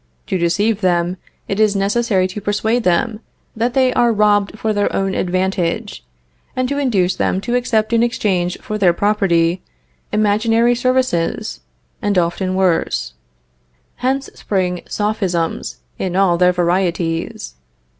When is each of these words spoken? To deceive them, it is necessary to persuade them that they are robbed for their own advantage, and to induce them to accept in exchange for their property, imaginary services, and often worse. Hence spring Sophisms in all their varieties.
To 0.25 0.37
deceive 0.39 0.81
them, 0.81 1.17
it 1.47 1.59
is 1.59 1.75
necessary 1.75 2.27
to 2.29 2.41
persuade 2.41 2.81
them 2.83 3.19
that 3.55 3.75
they 3.75 3.93
are 3.93 4.11
robbed 4.11 4.57
for 4.57 4.73
their 4.73 4.91
own 4.91 5.13
advantage, 5.13 6.03
and 6.55 6.67
to 6.69 6.79
induce 6.79 7.15
them 7.15 7.39
to 7.41 7.53
accept 7.53 7.93
in 7.93 8.01
exchange 8.01 8.57
for 8.61 8.79
their 8.79 8.93
property, 8.93 9.61
imaginary 10.11 10.73
services, 10.73 11.59
and 12.01 12.17
often 12.17 12.55
worse. 12.55 13.13
Hence 13.97 14.27
spring 14.33 14.81
Sophisms 14.87 15.81
in 15.99 16.15
all 16.15 16.35
their 16.39 16.51
varieties. 16.51 17.53